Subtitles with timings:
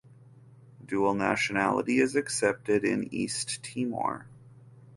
[0.83, 4.25] Dual nationality is accepted in East Timor.